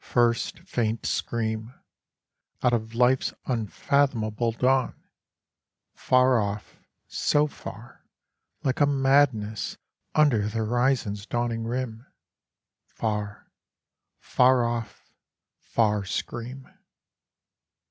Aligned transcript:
First 0.00 0.60
faint 0.60 1.04
scream, 1.04 1.74
Out 2.62 2.72
of 2.72 2.94
life's 2.94 3.34
unfathomable 3.44 4.52
dawn, 4.52 4.94
Far 5.92 6.40
off, 6.40 6.78
so 7.08 7.46
far, 7.46 8.06
like 8.62 8.80
a 8.80 8.86
madness, 8.86 9.76
under 10.14 10.44
the 10.48 10.64
horizon's 10.64 11.26
dawning 11.26 11.64
rim, 11.64 12.06
Far, 12.86 13.52
far 14.18 14.64
off, 14.64 15.04
far 15.58 16.06
scream. 16.06 16.66